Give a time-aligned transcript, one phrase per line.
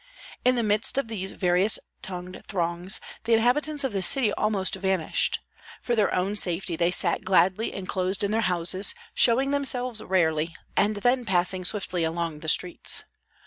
[0.43, 5.39] In the midst of these various tongued throngs the inhabitants of the city almost vanished;
[5.79, 10.95] for their own safety they sat gladly enclosed in their houses, showing themselves rarely, and
[10.95, 13.03] then passing swiftly along the streets.